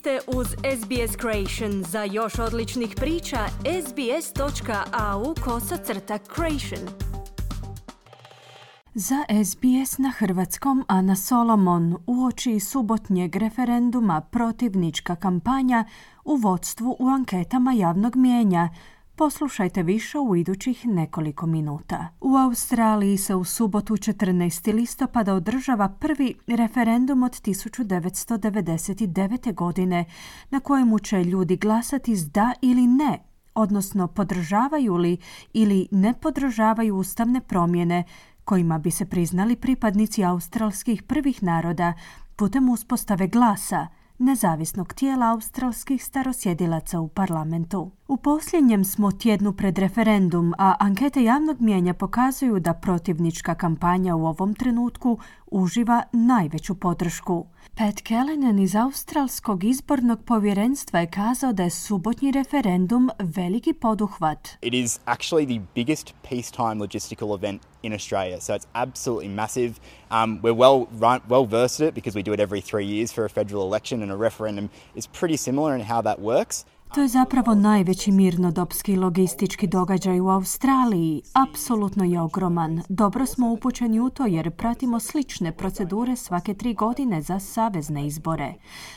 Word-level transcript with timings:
ste 0.00 0.18
uz 0.26 0.46
SBS 0.46 1.16
Creation. 1.20 1.84
Za 1.84 2.04
još 2.04 2.38
odličnih 2.38 2.94
priča, 2.96 3.38
sbs.au 3.86 5.34
kosacrta 5.44 6.18
creation. 6.34 6.88
Za 8.94 9.24
SBS 9.44 9.98
na 9.98 10.10
hrvatskom 10.10 10.84
Ana 10.88 11.16
Solomon 11.16 11.96
uoči 12.06 12.60
subotnjeg 12.60 13.36
referenduma 13.36 14.20
protivnička 14.20 15.16
kampanja 15.16 15.84
u 16.24 16.36
vodstvu 16.36 16.96
u 16.98 17.08
anketama 17.08 17.72
javnog 17.72 18.16
mijenja– 18.16 18.68
Poslušajte 19.20 19.82
više 19.82 20.18
u 20.18 20.36
idućih 20.36 20.86
nekoliko 20.86 21.46
minuta. 21.46 22.08
U 22.20 22.36
Australiji 22.36 23.16
se 23.16 23.34
u 23.34 23.44
subotu 23.44 23.96
14. 23.96 24.74
listopada 24.74 25.34
održava 25.34 25.88
prvi 25.88 26.34
referendum 26.46 27.22
od 27.22 27.32
1999. 27.32 29.54
godine 29.54 30.04
na 30.50 30.60
kojemu 30.60 30.98
će 30.98 31.24
ljudi 31.24 31.56
glasati 31.56 32.16
s 32.16 32.30
da 32.30 32.52
ili 32.62 32.86
ne, 32.86 33.18
odnosno 33.54 34.08
podržavaju 34.08 34.96
li 34.96 35.16
ili 35.52 35.88
ne 35.90 36.14
podržavaju 36.20 36.96
ustavne 36.96 37.40
promjene 37.40 38.04
kojima 38.44 38.78
bi 38.78 38.90
se 38.90 39.06
priznali 39.06 39.56
pripadnici 39.56 40.24
australskih 40.24 41.02
prvih 41.02 41.42
naroda 41.42 41.92
putem 42.36 42.68
uspostave 42.68 43.26
glasa– 43.26 43.86
nezavisnog 44.20 44.94
tijela 44.94 45.30
australskih 45.30 46.04
starosjedilaca 46.04 47.00
u 47.00 47.08
parlamentu. 47.08 47.90
U 48.08 48.16
posljednjem 48.16 48.84
smo 48.84 49.12
tjednu 49.12 49.52
pred 49.52 49.78
referendum, 49.78 50.54
a 50.58 50.74
ankete 50.78 51.24
javnog 51.24 51.60
mijenja 51.60 51.94
pokazuju 51.94 52.60
da 52.60 52.74
protivnička 52.74 53.54
kampanja 53.54 54.16
u 54.16 54.26
ovom 54.26 54.54
trenutku 54.54 55.18
uživa 55.46 56.02
najveću 56.12 56.74
podršku. 56.74 57.46
Pat 57.74 58.02
Callanan 58.08 58.58
iz 58.58 58.76
Australskog 58.76 59.64
izbornog 59.64 60.20
povjerenstva 60.24 61.00
je 61.00 61.10
kazao 61.10 61.52
da 61.52 61.62
je 61.62 61.70
subotnji 61.70 62.30
referendum 62.30 63.10
veliki 63.18 63.72
poduhvat. 63.72 64.48
It 64.62 64.74
is 64.74 65.00
actually 65.06 65.58
the 65.58 65.66
biggest 65.74 66.14
peacetime 66.28 66.74
logistical 66.74 67.34
event 67.34 67.69
in 67.82 67.92
Australia, 67.92 68.40
so 68.40 68.54
it's 68.54 68.66
absolutely 68.74 69.28
massive. 69.28 69.80
Um, 70.10 70.40
we're 70.42 70.54
well, 70.54 70.88
well 71.28 71.44
versed 71.46 71.80
at 71.80 71.88
it 71.88 71.94
because 71.94 72.14
we 72.14 72.22
do 72.22 72.32
it 72.32 72.40
every 72.40 72.60
three 72.60 72.84
years 72.84 73.12
for 73.12 73.24
a 73.24 73.30
federal 73.30 73.62
election 73.62 74.02
and 74.02 74.10
a 74.10 74.16
referendum 74.16 74.70
is 74.94 75.06
pretty 75.06 75.36
similar 75.36 75.74
in 75.74 75.80
how 75.80 76.00
that 76.02 76.20
works. 76.20 76.64
To 76.94 77.00
je 77.00 77.08
zapravo 77.08 77.54
najveći 77.54 78.12
mirnodopski 78.12 78.96
logistički 78.96 79.66
događaj 79.66 80.20
u 80.20 80.28
Australiji. 80.28 81.22
Apsolutno 81.34 82.04
je 82.04 82.20
ogroman. 82.20 82.82
Dobro 82.88 83.26
smo 83.26 83.52
upućeni 83.52 84.00
u 84.00 84.10
to 84.10 84.26
jer 84.26 84.50
pratimo 84.50 85.00
slične 85.00 85.52
procedure 85.52 86.16
svake 86.16 86.54
tri 86.54 86.74
godine 86.74 87.22
za 87.22 87.38
savezne 87.38 88.06
izbore. 88.06 88.54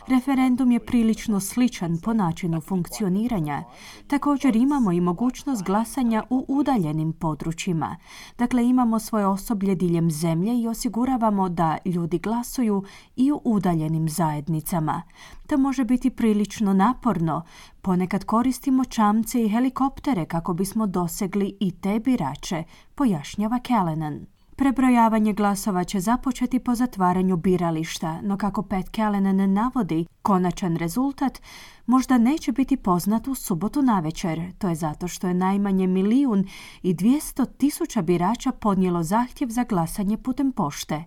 Referendum 0.08 0.72
je 0.72 0.80
prilično 0.80 1.40
sličan 1.40 1.98
po 2.04 2.14
načinu 2.14 2.62
funkcioniranja. 2.62 3.64
Također 4.08 4.56
imamo 4.56 4.92
i 4.92 5.02
mogućnost 5.02 5.64
glasanja 5.64 6.24
u 6.30 6.46
udaljenim 6.48 7.14
područjima. 7.14 7.98
Dakle, 8.38 8.66
imamo 8.66 9.00
svoje 9.00 9.28
osoblje 9.28 9.76
diljem 9.76 10.12
zemlje 10.12 10.62
i 10.62 10.68
osiguravamo 10.68 11.50
da 11.50 11.78
ljudi 11.86 12.20
glasuju 12.20 12.84
i 13.16 13.32
u 13.32 13.42
udaljenim 13.44 14.10
zajednicama. 14.10 15.02
To 15.48 15.58
može 15.58 15.84
biti 15.84 16.10
prilično 16.10 16.74
naporno, 16.74 17.44
Ponekad 17.86 18.24
koristimo 18.24 18.86
čamce 18.86 19.44
i 19.44 19.50
helikoptere 19.50 20.26
kako 20.26 20.54
bismo 20.54 20.88
dosegli 20.88 21.58
i 21.60 21.72
te 21.72 22.00
birače, 22.00 22.64
pojašnjava 22.96 23.60
Callanan. 23.68 24.26
Prebrojavanje 24.56 25.34
glasova 25.34 25.84
će 25.84 26.00
započeti 26.00 26.60
po 26.60 26.76
zatvaranju 26.76 27.38
birališta, 27.38 28.22
no 28.22 28.38
kako 28.38 28.62
Pat 28.64 28.86
Callanan 28.96 29.54
navodi, 29.54 30.06
konačan 30.22 30.76
rezultat 30.76 31.42
možda 31.86 32.18
neće 32.18 32.52
biti 32.52 32.78
poznat 32.78 33.28
u 33.28 33.36
subotu 33.36 33.82
navečer. 33.82 34.52
To 34.58 34.70
je 34.70 34.76
zato 34.76 35.08
što 35.08 35.28
je 35.28 35.34
najmanje 35.34 35.88
milijun 35.88 36.48
i 36.82 36.94
dvijesto 36.94 37.46
tisuća 37.46 38.02
birača 38.02 38.52
podnijelo 38.52 39.04
zahtjev 39.04 39.50
za 39.50 39.64
glasanje 39.64 40.18
putem 40.18 40.52
pošte. 40.52 41.04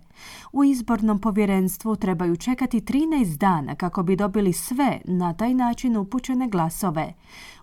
U 0.53 0.63
izbornom 0.63 1.19
povjerenstvu 1.19 1.95
trebaju 1.95 2.35
čekati 2.35 2.81
13 2.81 3.37
dana 3.37 3.75
kako 3.75 4.03
bi 4.03 4.15
dobili 4.15 4.53
sve 4.53 5.01
na 5.05 5.33
taj 5.33 5.53
način 5.53 5.97
upućene 5.97 6.47
glasove. 6.47 7.13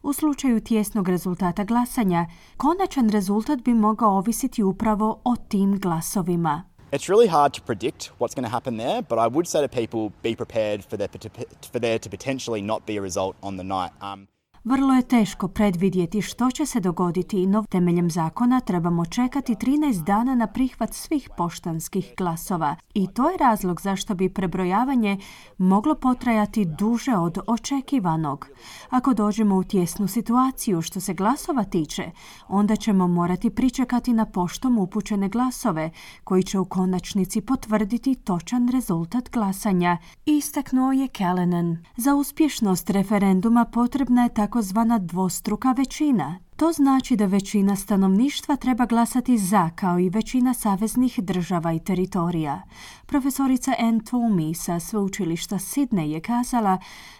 U 0.02 0.12
slučaju 0.12 0.60
tjesnog 0.60 1.08
rezultata 1.08 1.64
glasanja, 1.64 2.26
konačan 2.56 3.08
rezultat 3.10 3.62
bi 3.64 3.74
mogao 3.74 4.16
ovisiti 4.16 4.62
upravo 4.62 5.20
o 5.24 5.36
tim 5.36 5.78
glasovima. 5.78 6.73
It's 6.94 7.08
really 7.08 7.26
hard 7.26 7.52
to 7.54 7.60
predict 7.60 8.12
what's 8.18 8.36
going 8.36 8.44
to 8.44 8.48
happen 8.48 8.76
there, 8.76 9.02
but 9.02 9.18
I 9.18 9.26
would 9.26 9.48
say 9.48 9.60
to 9.60 9.68
people 9.68 10.12
be 10.22 10.36
prepared 10.36 10.84
for 10.84 10.96
there, 10.96 11.98
to 11.98 12.08
potentially 12.08 12.62
not 12.62 12.86
be 12.86 12.98
a 12.98 13.00
result 13.00 13.34
on 13.42 13.56
the 13.56 13.64
night. 13.64 13.90
Um, 14.00 14.28
vrlo 14.64 14.94
je 14.94 15.02
teško 15.02 15.48
predvidjeti 15.48 16.22
što 16.22 16.50
će 16.50 16.66
se 16.66 16.80
dogoditi, 16.80 17.46
no 17.46 17.64
temeljem 17.70 18.10
zakona 18.10 18.60
trebamo 18.60 19.04
čekati 19.04 19.54
13 19.54 20.04
dana 20.04 20.34
na 20.34 20.46
prihvat 20.46 20.94
svih 20.94 21.28
poštanskih 21.36 22.14
glasova. 22.16 22.76
I 22.94 23.06
to 23.06 23.30
je 23.30 23.36
razlog 23.36 23.80
zašto 23.80 24.14
bi 24.14 24.28
prebrojavanje 24.28 25.18
moglo 25.58 25.94
potrajati 25.94 26.64
duže 26.64 27.16
od 27.16 27.38
očekivanog. 27.46 28.48
Ako 28.90 29.14
dođemo 29.14 29.56
u 29.56 29.64
tjesnu 29.64 30.08
situaciju 30.08 30.82
što 30.82 31.00
se 31.00 31.14
glasova 31.14 31.64
tiče, 31.64 32.10
onda 32.48 32.76
ćemo 32.76 33.08
morati 33.08 33.50
pričekati 33.50 34.12
na 34.12 34.24
poštom 34.24 34.78
upućene 34.78 35.28
glasove, 35.28 35.90
koji 36.24 36.42
će 36.42 36.58
u 36.58 36.64
konačnici 36.64 37.40
potvrditi 37.40 38.14
točan 38.14 38.68
rezultat 38.68 39.30
glasanja, 39.30 39.98
istaknuo 40.26 40.92
je 40.92 41.08
Callanan. 41.16 41.84
Za 41.96 42.14
uspješnost 42.14 42.90
referenduma 42.90 43.64
potrebna 43.64 44.22
je 44.22 44.34
tako 44.34 44.53
takozvana 44.54 44.98
dvostruka 44.98 45.72
većina. 45.72 46.38
To 46.56 46.72
znači 46.72 47.16
da 47.16 47.26
većina 47.26 47.76
stanovništva 47.76 48.56
treba 48.56 48.86
glasati 48.86 49.38
za, 49.38 49.70
kao 49.76 49.98
i 49.98 50.08
većina 50.08 50.54
saveznih 50.54 51.20
država 51.22 51.72
i 51.72 51.84
teritorija. 51.84 52.62
Profesorica 53.06 53.74
Ann 53.78 54.00
Toomey 54.00 54.54
sa 54.54 54.80
sveučilišta 54.80 55.56
Sydney 55.56 56.04
je 56.04 56.20
kazala 56.20 56.78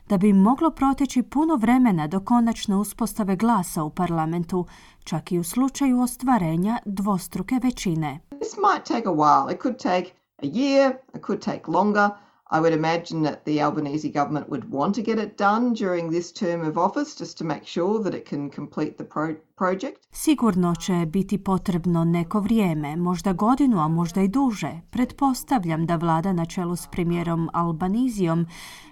da 0.09 0.19
bi 0.19 0.33
moglo 0.33 0.71
proteći 0.71 1.23
puno 1.23 1.57
vremena 1.57 2.07
do 2.07 2.21
konačne 2.21 2.77
uspostave 2.77 3.37
glasa 3.37 3.83
u 3.83 3.91
parlamentu, 3.91 4.67
čak 5.05 5.33
i 5.33 5.39
u 5.39 5.45
slučaju 5.45 6.01
ostvarenja 6.01 6.79
dvostruke 6.85 7.61
većine. 7.63 8.21
This 8.31 8.57
might 8.57 8.87
take 8.89 9.09
a 9.09 9.13
while. 9.13 9.55
It 9.55 9.63
could 9.63 9.79
take 9.79 10.11
a 10.43 10.47
year, 10.47 10.95
it 11.15 11.23
could 11.27 11.41
take 11.41 11.63
longer. 11.69 12.11
I 12.57 12.61
would 12.61 12.73
imagine 12.73 13.23
that 13.25 13.45
the 13.45 13.63
Albanese 13.65 14.09
government 14.09 14.49
would 14.49 14.71
want 14.71 14.95
to 14.95 15.03
get 15.03 15.19
it 15.19 15.39
done 15.39 15.75
during 15.75 16.11
this 16.11 16.33
term 16.33 16.69
of 16.69 16.77
office 16.77 17.19
just 17.19 17.39
to 17.39 17.45
make 17.45 17.67
sure 17.67 18.05
that 18.05 18.15
it 18.15 18.29
can 18.29 18.51
complete 18.51 18.95
the 18.97 19.05
pro- 19.05 19.37
project. 19.57 19.99
Sigurno 20.13 20.75
će 20.75 21.07
biti 21.07 21.39
potrebno 21.39 22.05
neko 22.05 22.41
vrijeme, 22.41 22.97
možda 22.97 23.33
godinu, 23.33 23.81
a 23.81 23.89
možda 23.89 24.23
i 24.23 24.29
duže. 24.29 24.81
Pretpostavljam 24.91 25.87
da 25.87 25.97
vlada 25.97 26.33
na 26.33 26.47
čelu 26.47 26.77
s 26.77 26.87
premijerom 26.87 27.51
Albanizijom 27.53 28.47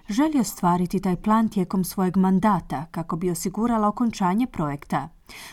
želi 0.09 0.39
ostvariti 0.39 1.01
taj 1.01 1.15
plan 1.15 1.49
tijekom 1.49 1.83
svojeg 1.83 2.17
mandata 2.17 2.85
kako 2.91 3.15
bi 3.15 3.29
osigurala 3.29 3.87
okončanje 3.87 4.47
projekta. 4.47 5.09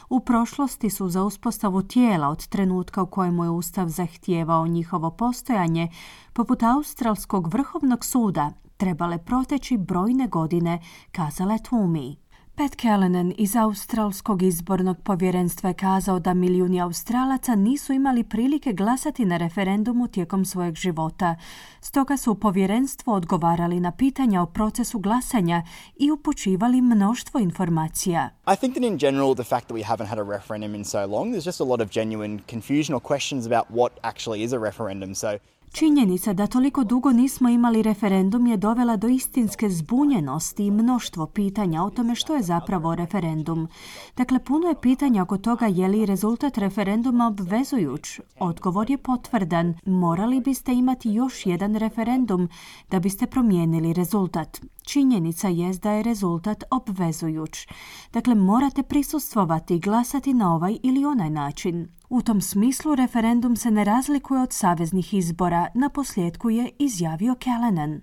U 0.09 0.21
prošlosti 0.21 0.91
su 0.91 1.09
za 1.09 1.25
uspostavu 1.25 1.83
tijela 1.83 2.29
od 2.29 2.47
trenutka 2.47 3.03
u 3.03 3.07
kojemu 3.07 3.45
je 3.45 3.51
Ustav 3.51 3.89
zahtijevao 3.89 4.67
njihovo 4.67 5.11
postojanje, 5.11 5.89
poput 6.33 6.63
Australskog 6.63 7.49
vrhovnog 7.49 8.05
suda, 8.05 8.53
trebale 8.77 9.19
proteći 9.19 9.77
brojne 9.77 10.27
godine, 10.29 10.81
kazala 11.13 11.55
Twomey. 11.55 12.17
Pat 12.61 12.77
Callanan 12.77 13.35
iz 13.39 13.57
Australskog 13.57 14.43
izbornog 14.43 14.97
povjerenstva 15.03 15.69
je 15.69 15.75
kazao 15.75 16.19
da 16.19 16.35
milijuni 16.35 16.81
Australaca 16.81 17.55
nisu 17.55 17.93
imali 17.93 18.25
prilike 18.25 18.73
glasati 18.73 19.25
na 19.25 19.37
referendumu 19.37 20.09
tijekom 20.09 20.45
svojeg 20.45 20.75
života. 20.75 21.37
Stoga 21.81 22.17
su 22.17 22.33
u 22.33 22.35
povjerenstvo 22.35 23.15
odgovarali 23.15 23.81
na 23.81 23.93
pitanja 23.93 24.43
o 24.43 24.47
procesu 24.47 24.99
glasanja 24.99 25.63
i 25.99 26.11
upućivali 26.11 26.81
mnoštvo 26.81 27.41
informacija. 27.41 28.31
I 28.47 28.57
think 28.57 28.75
that 28.75 28.85
in 28.85 28.99
general 28.99 29.35
the 29.35 29.45
fact 29.45 29.67
that 29.67 29.77
we 29.77 29.85
haven't 29.85 30.09
had 30.09 30.19
a 30.19 30.39
referendum 30.39 30.75
in 30.75 30.85
so 30.85 31.07
long, 31.07 31.33
there's 31.33 31.47
just 31.47 31.61
a 31.61 31.65
lot 31.65 31.81
of 31.81 31.91
genuine 31.91 32.41
confusion 32.51 32.95
or 32.95 33.01
questions 33.01 33.47
about 33.47 33.67
what 33.71 33.93
actually 34.03 34.45
is 34.45 34.53
a 34.53 34.59
referendum. 34.59 35.15
So 35.15 35.39
Činjenica 35.73 36.33
da 36.33 36.47
toliko 36.47 36.85
dugo 36.85 37.13
nismo 37.13 37.49
imali 37.49 37.83
referendum 37.83 38.47
je 38.47 38.57
dovela 38.57 38.97
do 38.97 39.09
istinske 39.09 39.69
zbunjenosti 39.69 40.67
i 40.67 40.71
mnoštvo 40.71 41.27
pitanja 41.27 41.83
o 41.83 41.91
tome 41.91 42.15
što 42.15 42.35
je 42.35 42.43
zapravo 42.43 42.95
referendum. 42.95 43.69
Dakle, 44.17 44.39
puno 44.39 44.69
je 44.69 44.81
pitanja 44.81 45.23
oko 45.23 45.39
toga 45.39 45.67
je 45.67 45.89
li 45.89 46.07
rezultat 46.07 46.59
referenduma 46.59 47.27
obvezujuć. 47.27 48.21
Odgovor 48.39 48.91
je 48.91 48.99
potvrdan. 48.99 49.75
Morali 49.87 50.41
biste 50.41 50.73
imati 50.73 51.11
još 51.11 51.47
jedan 51.47 51.75
referendum 51.75 52.49
da 52.91 53.01
biste 53.01 53.27
promijenili 53.27 53.93
rezultat. 53.93 54.61
Činjenica 54.91 55.49
je 55.49 55.73
da 55.83 55.91
je 55.91 56.03
rezultat 56.03 56.65
obvezujuć. 56.71 57.69
Dakle, 58.13 58.35
morate 58.35 58.83
prisustvovati 58.83 59.75
i 59.75 59.81
glasati 59.81 60.35
na 60.35 60.55
ovaj 60.55 60.77
ili 60.83 61.05
onaj 61.05 61.31
način. 61.31 61.89
U 62.09 62.23
tom 62.23 62.41
smislu 62.41 62.95
referendum 62.95 63.57
se 63.57 63.71
ne 63.71 63.85
razlikuje 63.85 64.43
od 64.43 64.53
saveznih 64.53 65.15
izbora, 65.15 65.67
na 65.75 65.89
posljedku 65.89 66.51
je 66.51 66.71
izjavio 66.79 67.35
Callanan. 67.45 68.01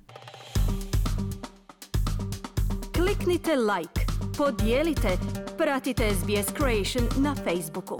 Kliknite 2.96 3.56
like, 3.56 4.02
podijelite, 4.38 5.18
pratite 5.58 6.10
SBS 6.14 6.54
Creation 6.58 7.24
na 7.24 7.36
Facebooku. 7.36 7.98